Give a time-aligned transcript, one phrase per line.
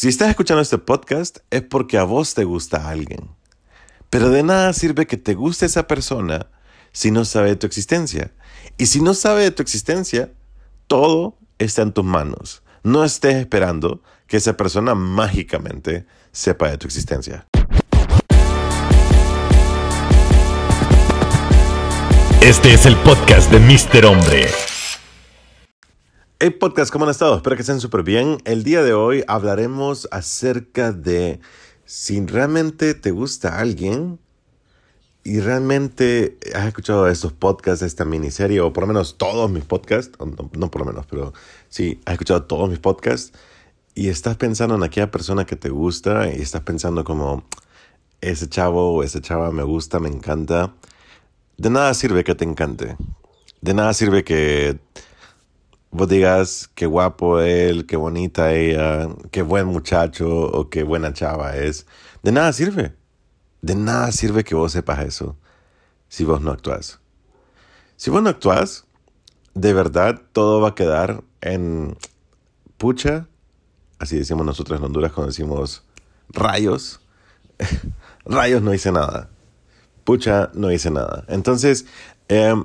[0.00, 3.32] Si estás escuchando este podcast es porque a vos te gusta alguien.
[4.08, 6.46] Pero de nada sirve que te guste esa persona
[6.90, 8.32] si no sabe de tu existencia.
[8.78, 10.32] Y si no sabe de tu existencia,
[10.86, 12.62] todo está en tus manos.
[12.82, 17.46] No estés esperando que esa persona mágicamente sepa de tu existencia.
[22.40, 24.06] Este es el podcast de Mr.
[24.06, 24.69] Hombre.
[26.42, 27.36] Hey podcast, ¿cómo han estado?
[27.36, 28.38] Espero que estén súper bien.
[28.46, 31.38] El día de hoy hablaremos acerca de
[31.84, 34.18] si realmente te gusta alguien
[35.22, 40.18] y realmente has escuchado estos podcasts, esta miniserie, o por lo menos todos mis podcasts,
[40.18, 41.34] no, no por lo menos, pero
[41.68, 43.38] sí, has escuchado todos mis podcasts
[43.94, 47.44] y estás pensando en aquella persona que te gusta y estás pensando como,
[48.22, 50.72] ese chavo o esa chava me gusta, me encanta.
[51.58, 52.96] De nada sirve que te encante.
[53.60, 54.78] De nada sirve que
[55.90, 61.56] vos digas qué guapo él, qué bonita ella, qué buen muchacho o qué buena chava
[61.56, 61.86] es.
[62.22, 62.94] De nada sirve.
[63.62, 65.36] De nada sirve que vos sepas eso
[66.10, 66.98] si vos no actúas.
[67.96, 68.84] Si vos no actúas,
[69.54, 71.96] de verdad todo va a quedar en
[72.76, 73.28] pucha,
[73.98, 75.84] así decimos nosotros en Honduras cuando decimos
[76.28, 77.00] rayos.
[78.24, 79.30] rayos no hice nada.
[80.04, 81.24] Pucha, no hice nada.
[81.28, 81.86] Entonces,
[82.28, 82.64] em,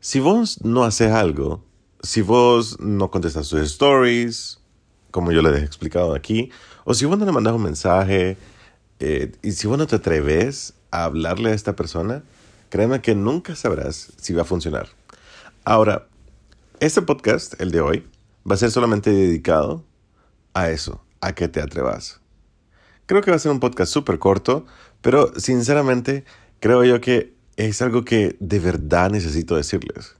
[0.00, 1.64] si vos no haces algo,
[2.02, 4.58] si vos no contestas tus stories,
[5.10, 6.50] como yo les he explicado aquí,
[6.84, 8.36] o si vos no le mandas un mensaje,
[9.00, 12.22] eh, y si vos no te atreves a hablarle a esta persona,
[12.68, 14.88] créeme que nunca sabrás si va a funcionar.
[15.64, 16.06] Ahora,
[16.80, 18.06] este podcast, el de hoy,
[18.50, 19.84] va a ser solamente dedicado
[20.54, 22.20] a eso, a que te atrevas.
[23.06, 24.66] Creo que va a ser un podcast súper corto,
[25.00, 26.24] pero sinceramente
[26.60, 30.16] creo yo que es algo que de verdad necesito decirles.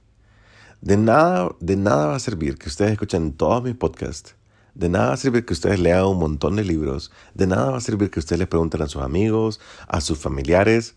[0.81, 4.35] De nada, de nada va a servir que ustedes escuchen todos mis podcasts.
[4.73, 7.11] De nada va a servir que ustedes lean un montón de libros.
[7.35, 10.95] De nada va a servir que ustedes les pregunten a sus amigos, a sus familiares,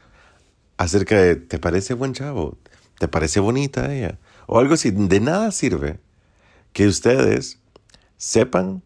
[0.78, 2.56] acerca de, ¿te parece buen chavo?
[2.98, 4.18] ¿Te parece bonita ella?
[4.46, 4.90] O algo así.
[4.90, 6.00] De nada sirve
[6.72, 7.60] que ustedes
[8.16, 8.82] sepan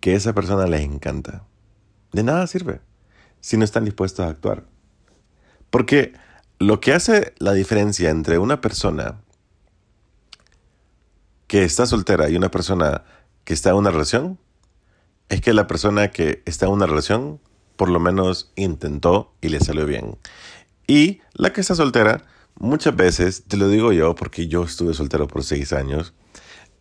[0.00, 1.44] que esa persona les encanta.
[2.12, 2.80] De nada sirve
[3.40, 4.64] si no están dispuestos a actuar.
[5.70, 6.14] Porque
[6.58, 9.20] lo que hace la diferencia entre una persona
[11.54, 13.04] que está soltera y una persona
[13.44, 14.40] que está en una relación
[15.28, 17.38] es que la persona que está en una relación
[17.76, 20.18] por lo menos intentó y le salió bien.
[20.88, 22.24] Y la que está soltera,
[22.56, 26.12] muchas veces, te lo digo yo porque yo estuve soltero por seis años,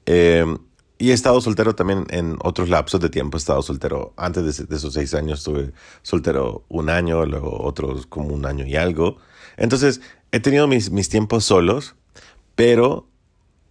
[0.08, 0.44] eh,
[0.98, 3.38] y he estado soltero también en otros lapsos de tiempo.
[3.38, 8.08] He estado soltero antes de, de, esos seis años, estuve soltero un año, luego otros
[8.08, 9.18] como un año y algo.
[9.56, 10.02] Entonces,
[10.32, 11.94] he tenido mis, mis tiempos solos,
[12.56, 13.13] pero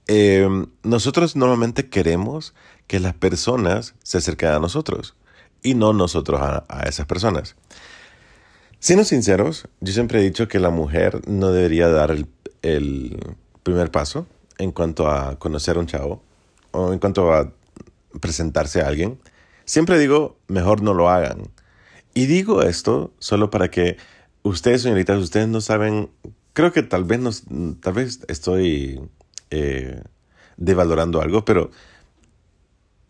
[0.08, 0.48] eh,
[0.82, 2.54] nosotros normalmente queremos
[2.86, 5.14] que las personas se acerquen a nosotros
[5.62, 7.56] y no nosotros a, a esas personas.
[8.80, 12.26] Siendo sinceros, yo siempre he dicho que la mujer no debería dar el,
[12.62, 13.16] el
[13.62, 14.26] primer paso
[14.58, 16.22] en cuanto a conocer a un chavo
[16.72, 17.52] o en cuanto a
[18.20, 19.20] presentarse a alguien.
[19.64, 21.50] Siempre digo, mejor no lo hagan.
[22.14, 23.96] Y digo esto solo para que
[24.42, 26.10] ustedes, señoritas, ustedes no saben,
[26.52, 27.44] creo que tal vez, nos,
[27.80, 29.00] tal vez estoy
[29.52, 30.02] eh,
[30.56, 31.70] devalorando algo, pero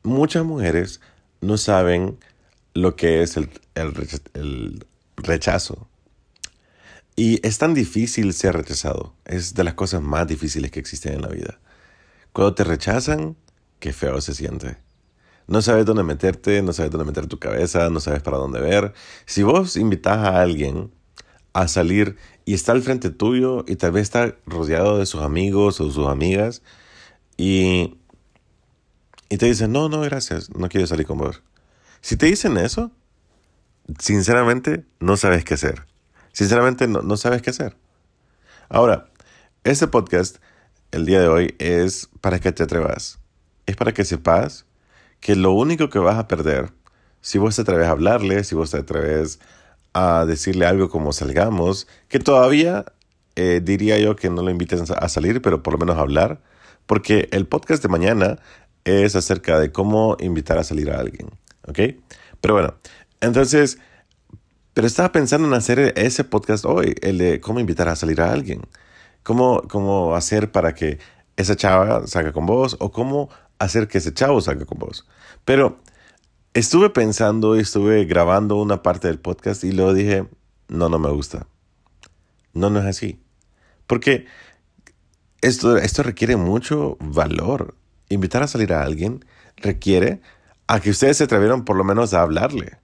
[0.03, 1.01] muchas mujeres
[1.41, 2.19] no saben
[2.75, 3.95] lo que es el, el,
[4.35, 4.87] el,
[5.17, 5.87] rechazo.
[7.15, 9.15] Y es tan difícil ser rechazado.
[9.25, 11.61] Es de las cosas más difíciles que existen en la vida.
[12.33, 13.37] Cuando te rechazan,
[13.79, 14.79] qué feo se siente.
[15.47, 18.95] No sabes dónde meterte, no sabes dónde meter tu cabeza, no sabes para dónde ver.
[19.27, 20.91] Si vos invitas a alguien
[21.53, 25.81] a salir y está al frente tuyo y tal vez está rodeado de sus amigos
[25.81, 26.63] o sus amigas
[27.37, 27.99] y,
[29.29, 31.43] y te dicen, no, no, gracias, no quiero salir con vos.
[32.01, 32.91] Si te dicen eso,
[33.99, 35.87] sinceramente no sabes qué hacer.
[36.33, 37.77] Sinceramente no, no sabes qué hacer.
[38.69, 39.11] Ahora,
[39.65, 40.39] este podcast,
[40.91, 43.19] el día de hoy, es para que te atrevas.
[43.67, 44.67] Es para que sepas
[45.21, 46.73] que lo único que vas a perder,
[47.21, 49.62] si vos te atreves a hablarle, si vos te atreves a
[50.27, 52.85] decirle algo como salgamos, que todavía
[53.37, 56.41] eh, diría yo que no lo inviten a salir, pero por lo menos a hablar,
[56.87, 58.39] porque el podcast de mañana
[58.85, 61.29] es acerca de cómo invitar a salir a alguien,
[61.67, 61.79] ¿ok?
[62.41, 62.75] Pero bueno,
[63.21, 63.79] entonces,
[64.75, 68.33] pero estaba pensando en hacer ese podcast hoy, el de cómo invitar a salir a
[68.33, 68.63] alguien,
[69.23, 70.99] cómo, cómo hacer para que
[71.37, 75.07] esa chava salga con vos o cómo hacer que ese chavo salga con vos.
[75.45, 75.79] Pero
[76.55, 80.27] estuve pensando y estuve grabando una parte del podcast y luego dije,
[80.69, 81.47] no, no me gusta.
[82.53, 83.21] No, no es así.
[83.87, 84.27] Porque
[85.41, 87.75] esto, esto requiere mucho valor.
[88.09, 89.25] Invitar a salir a alguien
[89.57, 90.21] requiere
[90.67, 92.79] a que ustedes se atrevieron por lo menos a hablarle.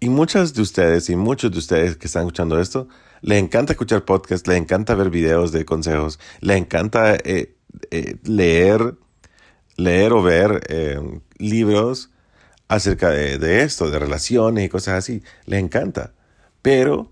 [0.00, 2.88] Y muchas de ustedes y muchos de ustedes que están escuchando esto,
[3.20, 7.54] les encanta escuchar podcasts, les encanta ver videos de consejos, les encanta eh,
[7.90, 8.96] eh, leer,
[9.80, 11.00] leer o ver eh,
[11.38, 12.10] libros
[12.68, 15.22] acerca de, de esto, de relaciones y cosas así.
[15.46, 16.12] Les encanta.
[16.62, 17.10] Pero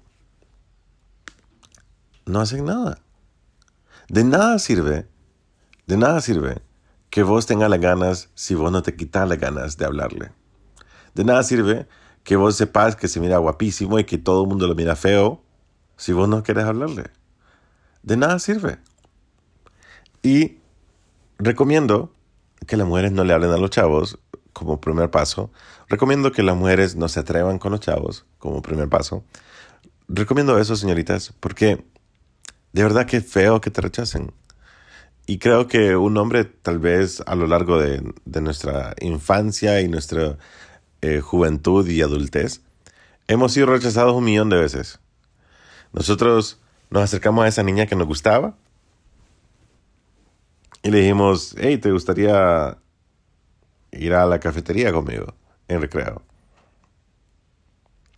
[2.26, 2.98] no hacen nada.
[4.08, 5.06] De nada sirve,
[5.86, 6.62] de nada sirve
[7.10, 10.32] que vos tengas las ganas si vos no te quitas las ganas de hablarle.
[11.14, 11.88] De nada sirve
[12.22, 15.42] que vos sepas que se mira guapísimo y que todo el mundo lo mira feo
[15.96, 17.10] si vos no querés hablarle.
[18.02, 18.78] De nada sirve.
[20.22, 20.58] Y
[21.38, 22.12] recomiendo
[22.68, 24.20] que las mujeres no le hablen a los chavos
[24.52, 25.50] como primer paso.
[25.88, 29.24] Recomiendo que las mujeres no se atrevan con los chavos como primer paso.
[30.06, 31.84] Recomiendo eso, señoritas, porque
[32.72, 34.32] de verdad que es feo que te rechacen.
[35.26, 38.02] Y creo que un hombre tal vez a lo largo de,
[38.40, 40.38] nuestra infancia y nuestra
[41.02, 42.62] eh, juventud y adultez,
[43.26, 45.00] hemos sido rechazados un millón de veces.
[45.92, 46.60] Nosotros
[46.90, 48.56] nos acercamos a esa niña que nos gustaba
[50.82, 52.78] y le dijimos, hey, ¿te gustaría
[53.92, 55.34] ir a la cafetería conmigo
[55.68, 56.22] en recreo?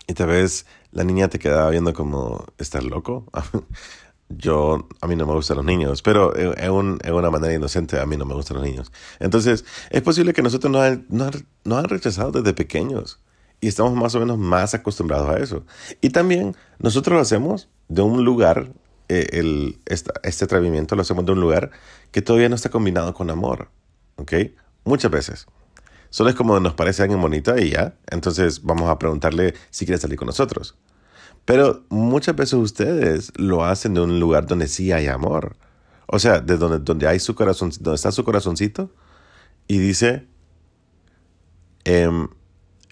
[0.07, 3.27] Y tal vez la niña te quedaba viendo como, ¿estás loco?
[4.31, 8.17] yo, a mí no me gustan los niños, pero en, una manera inocente a mí
[8.17, 8.93] no me gustan los niños.
[9.19, 13.21] Entonces, es posible que nosotros nos han, nos, han rechazado desde pequeños
[13.61, 15.65] y estamos más o menos más acostumbrados a eso.
[16.01, 18.73] Y también nosotros lo hacemos de un lugar,
[19.11, 21.73] eh, el, este atrevimiento lo hacemos de un lugar
[22.13, 23.69] que todavía no está combinado con amor,
[24.15, 24.33] ¿ok?
[24.85, 25.47] Muchas veces.
[26.11, 30.01] Solo es como nos parece alguien bonita y ya, entonces vamos a preguntarle si quiere
[30.01, 30.77] salir con nosotros.
[31.45, 35.57] Pero muchas veces ustedes lo hacen de un lugar donde sí hay amor.
[36.07, 38.95] O sea, de donde, donde hay su corazón, donde está su corazoncito
[39.67, 40.29] y dice,
[41.85, 42.09] eh,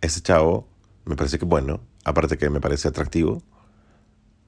[0.00, 0.66] ese chavo
[1.04, 3.40] me parece que bueno, aparte que me parece atractivo,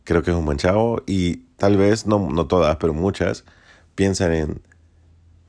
[0.05, 3.45] creo que es un buen chavo y tal vez, no, no todas, pero muchas,
[3.95, 4.63] piensan en,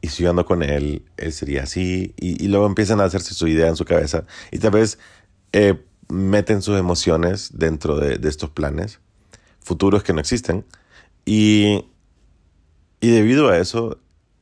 [0.01, 3.48] y si yo ando con él, él sería así, y, luego empiezan a hacerse su
[3.48, 5.00] idea en su cabeza y tal vez
[5.53, 9.00] eh, meten sus emociones dentro de, estos planes
[9.59, 10.65] futuros que no existen.
[11.24, 11.86] Y,
[13.00, 14.00] y debido a eso,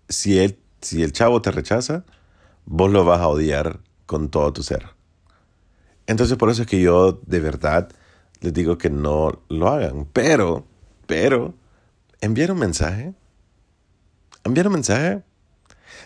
[0.07, 2.05] si, él, si el chavo te rechaza,
[2.65, 4.87] vos lo vas a odiar con todo tu ser.
[6.07, 7.89] Entonces por eso es que yo de verdad
[8.41, 10.05] les digo que no lo hagan.
[10.13, 10.65] Pero,
[11.05, 11.53] pero,
[12.21, 13.13] enviar un mensaje.
[14.43, 15.23] Enviar un mensaje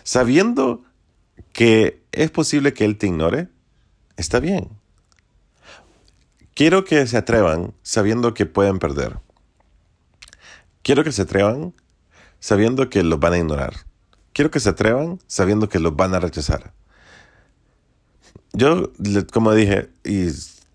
[0.02, 0.82] sabiendo
[1.52, 3.48] que es posible que él te ignore.
[4.16, 4.68] Está bien.
[6.54, 9.18] Quiero que se atrevan sabiendo que pueden perder.
[10.82, 11.74] Quiero que se atrevan
[12.38, 13.74] sabiendo que los van a ignorar.
[14.32, 16.72] Quiero que se atrevan sabiendo que los van a rechazar.
[18.52, 18.92] Yo,
[19.32, 20.28] como dije, y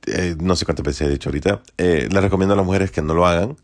[0.10, 3.02] eh, no sé cuántas veces he dicho ahorita, eh, les recomiendo a las mujeres que
[3.02, 3.58] no lo hagan,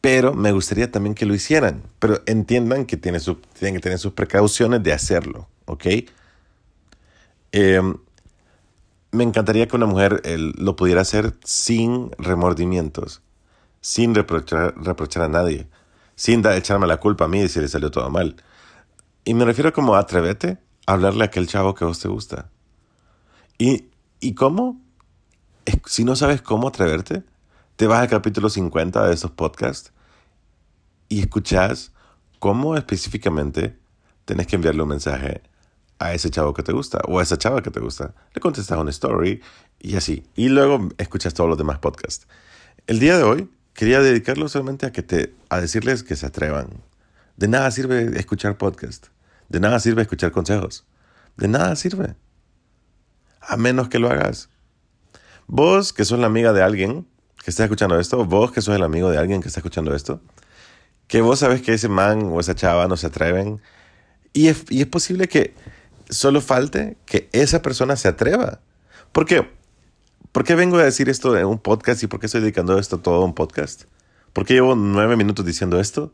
[0.00, 1.82] pero me gustaría también que lo hicieran.
[1.98, 3.20] Pero entiendan que tienen,
[3.58, 5.86] tienen que tener sus precauciones de hacerlo, ¿ok?
[7.52, 7.80] Eh,
[9.10, 13.22] me encantaría que una mujer lo pudiera hacer sin remordimientos,
[13.80, 15.66] sin reprochar, reprochar a nadie,
[16.14, 18.36] sin echarme la culpa a mí si le salió todo mal.
[19.24, 22.50] Y me refiero como atrévete a hablarle a aquel chavo que a vos te gusta.
[23.56, 23.86] ¿Y,
[24.20, 24.80] y cómo?
[25.86, 27.22] Si no sabes cómo atreverte,
[27.76, 29.92] te vas al capítulo 50 de esos podcasts
[31.08, 31.92] y escuchas
[32.38, 33.76] cómo específicamente
[34.24, 35.42] tenés que enviarle un mensaje
[35.98, 38.14] a ese chavo que te gusta o a esa chava que te gusta.
[38.34, 39.40] Le contestas una story
[39.80, 40.24] y así.
[40.36, 42.28] Y luego escuchas todos los demás podcasts.
[42.86, 46.68] El día de hoy quería dedicarlo solamente a, que te, a decirles que se atrevan.
[47.36, 49.08] De nada sirve escuchar podcast.
[49.48, 50.86] De nada sirve escuchar consejos.
[51.36, 52.16] De nada sirve.
[53.40, 54.50] A menos que lo hagas.
[55.50, 57.06] Vos que sos la amiga de alguien
[57.42, 60.20] que está escuchando esto, vos que sos el amigo de alguien que está escuchando esto,
[61.06, 63.62] que vos sabes que ese man o esa chava no se atreven.
[64.34, 65.54] Y es, y es posible que
[66.10, 68.60] solo falte que esa persona se atreva.
[69.10, 69.50] ¿Por qué?
[70.32, 72.98] ¿Por qué vengo a decir esto en un podcast y por qué estoy dedicando esto
[72.98, 73.84] todo un podcast?
[74.34, 76.12] ¿Por qué llevo nueve minutos diciendo esto?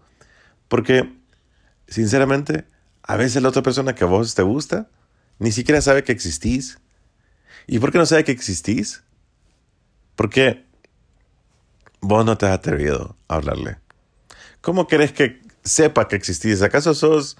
[0.68, 1.12] Porque,
[1.88, 2.66] sinceramente,
[3.02, 4.88] a veces la otra persona que a vos te gusta
[5.40, 6.78] ni siquiera sabe que existís.
[7.66, 9.02] ¿Y por qué no sabe que existís?
[10.16, 10.64] Porque
[12.00, 13.78] vos no te has atrevido a hablarle.
[14.60, 16.62] ¿Cómo querés que sepa que existís?
[16.62, 17.36] ¿Acaso sos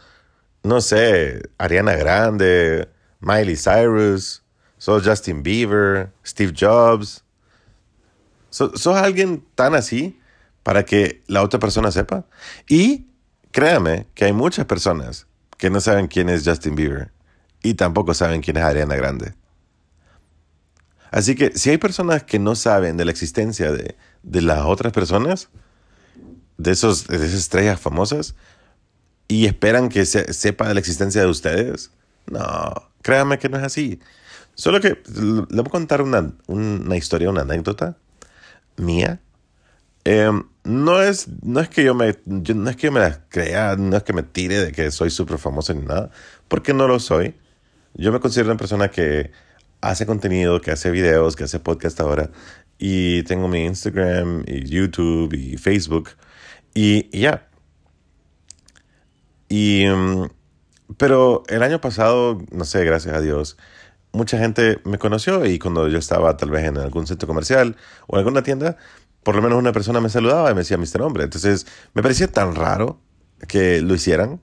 [0.64, 2.88] no sé, Ariana Grande,
[3.21, 4.43] Miley Cyrus,
[4.78, 7.23] sos Justin Bieber, Steve Jobs.
[8.49, 10.19] ¿Sos, alguien tan así
[10.62, 12.25] para que la otra persona sepa?
[12.66, 13.09] Y
[13.52, 15.26] créame que hay muchas personas
[15.59, 17.12] que no saben quién es Justin Bieber
[17.62, 19.35] y tampoco saben quién es Ariana Grande.
[21.14, 23.94] Así que si hay personas que no saben de la existencia de,
[24.25, 25.49] de las otras personas,
[26.59, 28.35] de, esos, de esas estrellas famosas,
[29.28, 31.92] y esperan que se, sepa de la existencia de ustedes,
[32.26, 34.00] no, créanme que no es así.
[34.56, 37.97] Solo que le voy a contar una, una historia, una anécdota
[38.76, 39.21] mía.
[40.02, 43.97] Em, no, es, no, es que yo me, no es que me la crea, no
[43.97, 46.11] es que me tire de que soy súper famoso ni nada,
[46.49, 47.37] porque no lo soy.
[47.94, 49.30] Yo me considero una persona que
[49.90, 52.30] hace contenido, que hace videos, que hace podcast ahora.
[52.78, 56.10] Y tengo mi Instagram y YouTube y Facebook.
[56.74, 57.48] Y, ya.
[59.48, 60.28] Y, mm,
[60.96, 63.56] pero el año pasado, no sé, gracias a Dios,
[64.12, 67.76] mucha gente me conoció y cuando yo estaba tal vez en algún centro comercial
[68.06, 68.76] o en alguna tienda,
[69.22, 71.02] por lo menos una persona me saludaba y me decía Mr.
[71.02, 71.24] Hombre.
[71.24, 73.00] Entonces me parecía tan raro
[73.48, 74.40] que lo hicieran,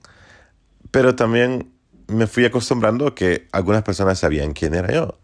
[0.90, 1.72] pero también
[2.08, 5.18] me fui acostumbrando a que algunas personas sabían quién era yo.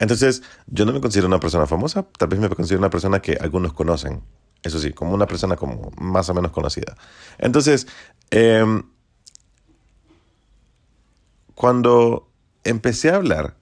[0.00, 3.34] Entonces, yo no me considero una persona famosa, tal vez me considero una persona que
[3.34, 4.22] algunos conocen.
[4.62, 6.96] Eso sí, como una persona como más o menos conocida.
[7.38, 7.86] Entonces,
[8.30, 8.82] em,
[11.54, 12.30] cuando
[12.64, 13.56] empecé a hablar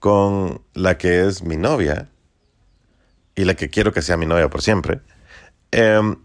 [0.00, 2.10] con la que es mi novia
[3.36, 5.02] y la que quiero que sea mi novia por siempre,
[5.70, 6.16] em,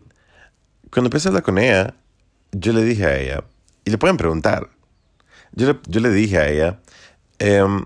[0.91, 1.93] cuando empecé a hablar con ella,
[2.51, 3.43] yo le dije a ella,
[3.86, 4.69] y le pueden preguntar,
[5.51, 6.79] yo le, yo le dije a ella,
[7.38, 7.86] em,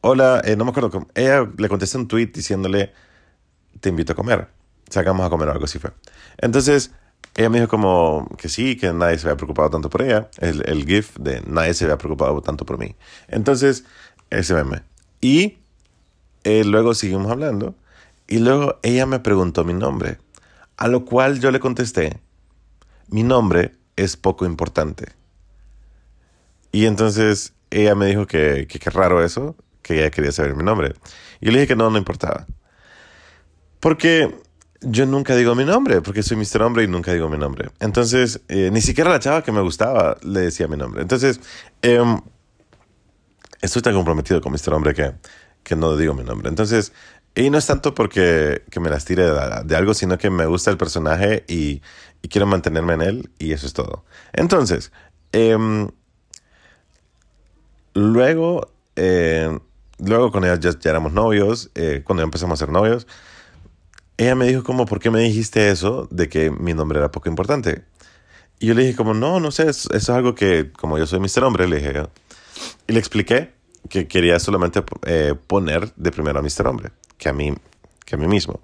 [0.00, 1.06] hola, eh, no me acuerdo.
[1.14, 2.92] Ella le contesté un tweet diciéndole,
[3.80, 4.48] te invito a comer.
[4.88, 5.92] Sacamos a comer algo así fue.
[6.38, 6.92] Entonces,
[7.34, 10.30] ella me dijo como que sí, que nadie se había preocupado tanto por ella.
[10.38, 12.96] El, el GIF de nadie se había preocupado tanto por mí.
[13.28, 13.84] Entonces,
[14.30, 14.82] ese meme.
[15.20, 15.58] Y
[16.44, 17.74] eh, luego seguimos hablando.
[18.26, 20.18] Y luego ella me preguntó mi nombre.
[20.76, 22.20] A lo cual yo le contesté,
[23.08, 25.06] mi nombre es poco importante.
[26.70, 29.56] Y entonces ella me dijo que qué raro eso,
[29.88, 30.94] que ella quería saber mi nombre.
[31.40, 32.46] Y le dije que no, no importaba.
[33.80, 34.34] Porque
[34.82, 36.62] yo nunca digo mi nombre, porque soy Mr.
[36.62, 37.70] Hombre y nunca digo mi nombre.
[37.80, 41.00] Entonces, eh, ni siquiera la chava que me gustaba le decía mi nombre.
[41.00, 41.40] Entonces,
[41.82, 42.02] eh,
[43.62, 44.74] estoy tan comprometido con Mr.
[44.74, 45.14] Hombre que,
[45.62, 46.50] que no digo mi nombre.
[46.50, 46.92] Entonces,
[47.34, 50.70] y no es tanto porque que me las tire de, algo, sino que me gusta
[50.70, 51.80] el personaje y,
[52.20, 54.04] y, quiero mantenerme en él y eso es todo.
[54.32, 54.92] Entonces,
[55.32, 55.88] em,
[57.94, 59.56] luego eh,
[59.98, 63.06] luego con ella ya, éramos novios, eh, cuando ya empezamos a ser novios,
[64.16, 67.28] ella me dijo como, ¿por qué me dijiste eso de que mi nombre era poco
[67.28, 67.84] importante?
[68.58, 71.20] Y yo le dije como, no, no sé, eso, es algo que, como yo soy
[71.20, 71.44] Mr.
[71.44, 72.02] Hombre, le dije,
[72.86, 73.52] y le expliqué
[73.88, 76.66] que quería solamente eh, poner de primero a Mr.
[76.66, 77.54] Hombre, que a mí,
[78.04, 78.60] que a mí mismo.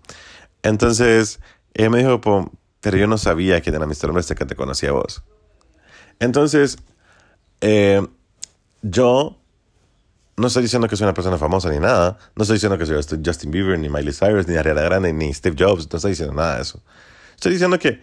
[0.62, 1.40] Entonces,
[1.74, 2.20] ella me dijo,
[2.80, 4.06] pero yo no sabía quién era Mr.
[4.06, 5.22] Hombre hasta que te conocía a vos.
[6.18, 6.78] Entonces,
[7.60, 8.04] eh,
[8.82, 9.38] yo
[10.36, 12.18] no estoy diciendo que soy una persona famosa ni nada.
[12.34, 15.56] No estoy diciendo que soy Justin Bieber, ni Miley Cyrus, ni Ariana Grande, ni Steve
[15.58, 15.88] Jobs.
[15.90, 16.82] No estoy diciendo nada de eso.
[17.34, 18.02] Estoy diciendo que,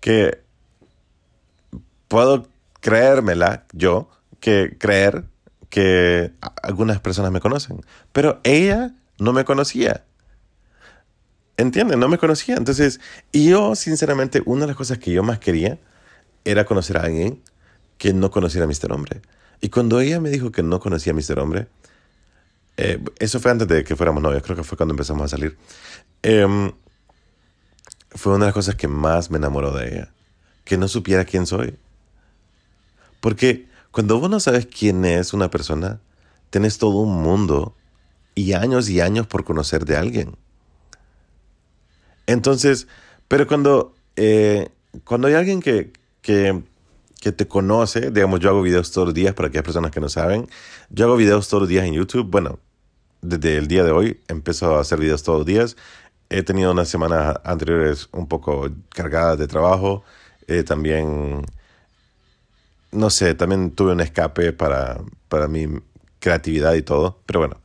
[0.00, 0.42] que
[2.08, 2.46] puedo
[2.80, 4.08] creérmela yo,
[4.38, 5.24] que creer
[5.70, 7.80] que algunas personas me conocen.
[8.12, 10.04] Pero ella no me conocía.
[11.56, 11.98] ¿Entienden?
[11.98, 12.56] No me conocía.
[12.56, 13.00] Entonces,
[13.32, 15.78] y yo, sinceramente, una de las cosas que yo más quería
[16.44, 17.42] era conocer a alguien
[17.98, 18.92] que no conociera a Mr.
[18.92, 19.22] Hombre.
[19.62, 21.38] Y cuando ella me dijo que no conocía a Mr.
[21.38, 21.68] Hombre,
[22.76, 25.56] eh, eso fue antes de que fuéramos novios, creo que fue cuando empezamos a salir.
[26.22, 26.72] Em,
[28.10, 30.12] fue una de las cosas que más me enamoró de ella,
[30.64, 31.78] que no supiera quién soy.
[33.20, 36.00] Porque cuando vos no sabes quién es una persona,
[36.50, 37.76] tenés todo un mundo
[38.34, 40.36] y años y años por conocer de alguien.
[42.26, 42.88] Entonces,
[43.28, 44.70] pero cuando, eh,
[45.04, 46.64] cuando hay alguien que, que
[47.22, 50.08] que te conoce, digamos, yo hago videos todos los días para aquellas personas que no
[50.08, 50.48] saben.
[50.90, 52.28] Yo hago videos todos los días en YouTube.
[52.28, 52.58] Bueno,
[53.20, 55.76] desde el día de hoy empiezo a hacer videos todos los días.
[56.30, 60.02] He tenido unas semanas anteriores un poco cargadas de trabajo.
[60.48, 61.46] Eh, también,
[62.90, 64.98] no sé, también tuve un escape para,
[65.28, 65.68] para mi
[66.18, 67.20] creatividad y todo.
[67.24, 67.60] Pero bueno,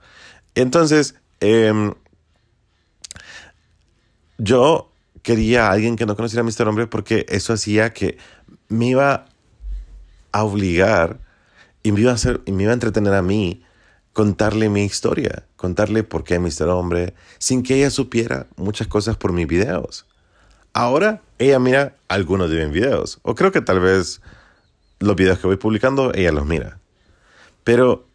[0.53, 1.95] entonces, em,
[4.37, 4.91] yo
[5.23, 6.67] quería a alguien que no conociera a Mr.
[6.67, 8.19] Hombre porque eso hacía que
[8.69, 9.25] me iba
[10.31, 11.19] a obligar
[11.83, 13.63] y me iba a, hacer, me entretener a mí
[14.17, 16.69] contarle mi historia, contarle por qué Mr.
[16.69, 20.07] Hombre, sin que ella supiera muchas cosas por mis videos.
[20.73, 24.21] Ahora ella mira algunos de mis videos, o creo que tal vez
[24.99, 26.79] los videos que voy publicando ella los mira,
[27.63, 28.07] pero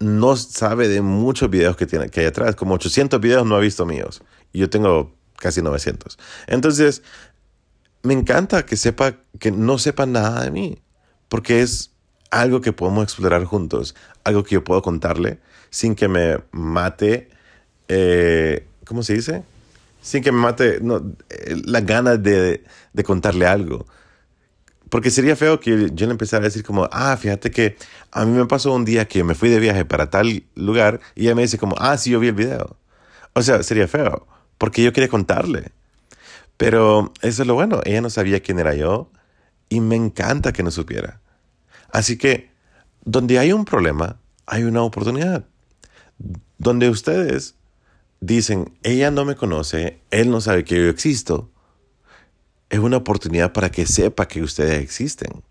[0.00, 3.60] no sabe de muchos videos que, tiene, que hay atrás, como 800 videos no ha
[3.60, 6.18] visto míos, y yo tengo casi 900.
[6.48, 7.02] Entonces,
[8.02, 10.82] me encanta que sepa, que no sepa nada de mí
[11.30, 11.92] porque es
[12.30, 13.94] algo que podemos explorar juntos,
[14.24, 15.38] algo que yo puedo contarle
[15.70, 17.30] sin que me mate,
[17.88, 19.44] eh, ¿cómo se dice?
[20.02, 23.86] Sin que me mate no, eh, la ganas de, de contarle algo.
[24.88, 27.76] Porque sería feo que yo le empezara a decir como, ah, fíjate que
[28.10, 31.26] a mí me pasó un día que me fui de viaje para tal lugar y
[31.26, 32.76] ella me dice como, ah, sí, yo vi el video.
[33.34, 34.26] O sea, sería feo,
[34.58, 35.70] porque yo quería contarle.
[36.56, 39.08] Pero eso es lo bueno, ella no sabía quién era yo
[39.70, 41.22] y me encanta que no supiera.
[41.90, 42.50] Así que,
[43.02, 45.46] donde hay un problema, hay una oportunidad.
[46.58, 47.54] Donde ustedes
[48.20, 51.50] dicen, ella no me conoce, él no sabe que yo existo,
[52.68, 55.42] es una oportunidad para que sepa que ustedes existen.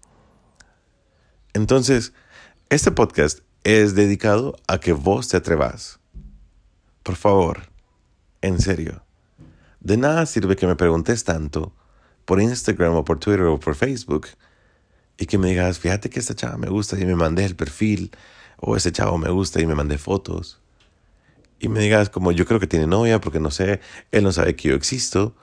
[1.54, 2.14] Entonces,
[2.70, 6.00] este podcast es dedicado a que vos te atrevas.
[7.04, 7.72] Por favor,
[8.42, 9.04] en serio.
[9.80, 11.74] De nada sirve que me preguntes tanto
[12.30, 14.28] por Instagram o por Twitter o por Facebook
[15.18, 18.12] y que me digas, fíjate que esta chava me gusta y me mandé el perfil
[18.58, 20.60] o ese chavo me gusta y me mandé fotos.
[21.60, 23.82] Y me digas como yo creo que tiene novia porque no sé,
[24.12, 25.36] él no sabe que yo existo.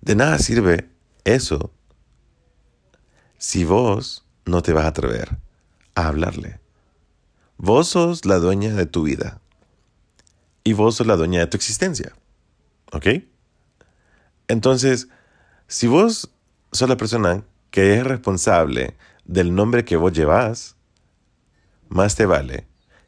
[0.00, 0.88] De nada sirve
[1.24, 1.72] eso
[3.36, 5.38] si vos no te vas a atrever
[5.96, 6.60] a hablarle.
[7.56, 9.40] Vos sos la dueña de tu vida
[10.62, 12.12] y vos sos la dueña de tu existencia.
[12.92, 13.08] ¿Ok?
[14.46, 15.08] Entonces,
[15.66, 16.30] si vos
[16.72, 20.76] sos la persona que es responsable del nombre que vos llevas,
[21.88, 22.66] más te vale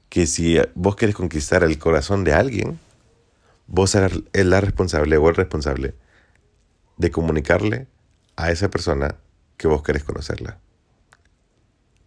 [0.09, 2.79] que si vos querés conquistar el corazón de alguien,
[3.67, 5.95] vos eres la responsable o el responsable
[6.97, 7.89] de comunicarle
[8.37, 9.17] a esa persona
[9.57, 10.59] que vos querés conocerla.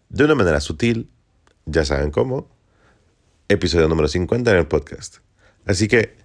[0.10, 1.10] De una manera sutil,
[1.66, 2.48] ya saben cómo,
[3.50, 5.18] episodio número 50 en el podcast.
[5.66, 6.16] Así que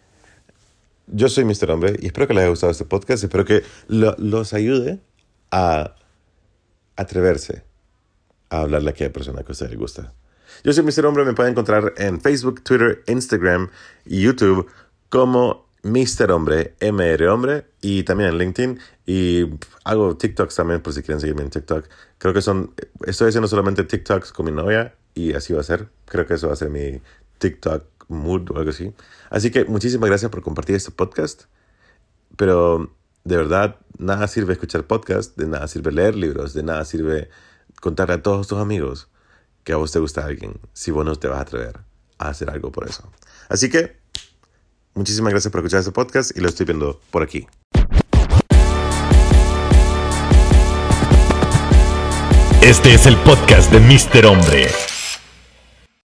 [1.07, 1.71] yo soy Mr.
[1.71, 5.01] Hombre y espero que les haya gustado este podcast, espero que los ayude
[5.51, 5.95] a
[6.97, 7.65] atreverse
[8.51, 10.13] a hablarle a aquella persona que a usted le gusta.
[10.65, 11.07] Yo soy Mr.
[11.07, 13.71] Hombre, me pueden encontrar en Facebook, Twitter, Instagram
[14.05, 14.71] y YouTube
[15.09, 16.31] como Mr.
[16.31, 18.79] Hombre, MR Hombre, y también en LinkedIn.
[19.07, 19.47] Y
[19.85, 21.87] hago TikToks también, por si quieren seguirme en TikTok.
[22.19, 22.75] Creo que son,
[23.07, 25.89] estoy haciendo solamente TikToks con mi novia, y así va a ser.
[26.07, 27.01] Creo que eso va a ser mi
[27.39, 28.93] TikTok mood o algo así.
[29.31, 31.45] Así que muchísimas gracias por compartir este podcast.
[32.37, 37.29] Pero de verdad, nada sirve escuchar podcast, de nada sirve leer libros, de nada sirve
[37.81, 39.09] contarle a todos tus amigos
[39.65, 41.81] que a vos te gusta alguien si vos no te vas a atrever
[42.19, 43.11] a hacer algo por eso.
[43.49, 44.03] Así que
[44.95, 47.47] Muchísimas gracias por escuchar este podcast y lo estoy viendo por aquí.
[52.61, 54.27] Este es el podcast de Mr.
[54.27, 54.92] Hombre.